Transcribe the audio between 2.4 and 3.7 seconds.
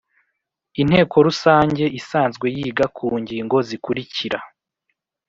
Yiga Ku Ngingo